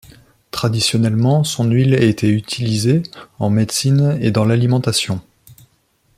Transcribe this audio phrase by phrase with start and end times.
[0.49, 3.03] Traditionnellement son huile était utilisée
[3.37, 5.21] en médecine et dans l'alimentation.